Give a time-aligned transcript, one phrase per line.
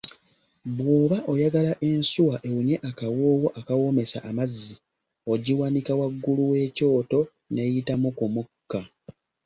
[0.75, 4.73] Bw’oba oyagala ensuwa ewunye akawoowo akawoomesa amazzi
[5.33, 7.19] ogiwanika waggulu w’ekyoto
[7.51, 8.79] ne yitamu ku mukka.